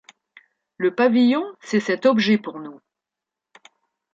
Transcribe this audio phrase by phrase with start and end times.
[0.77, 2.81] Le pavillon, c’est cet objet pour nous!